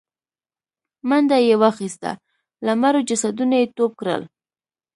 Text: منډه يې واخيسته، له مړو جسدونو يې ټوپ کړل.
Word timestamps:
منډه 1.09 1.37
يې 1.47 1.55
واخيسته، 1.61 2.11
له 2.65 2.73
مړو 2.81 3.05
جسدونو 3.09 3.55
يې 3.61 3.71
ټوپ 3.75 3.91
کړل. 3.99 4.21